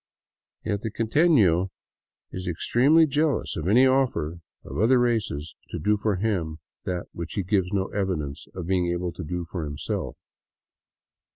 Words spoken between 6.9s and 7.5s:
which he